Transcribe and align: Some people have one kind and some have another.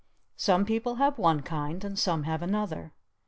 Some 0.35 0.65
people 0.65 0.95
have 0.95 1.19
one 1.19 1.43
kind 1.43 1.83
and 1.83 1.99
some 1.99 2.23
have 2.23 2.41
another. 2.41 2.91